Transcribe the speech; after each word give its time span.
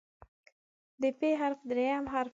د 1.01 1.03
"پ" 1.19 1.21
حرف 1.41 1.59
دریم 1.69 2.03
حرف 2.13 2.27
دی. 2.29 2.29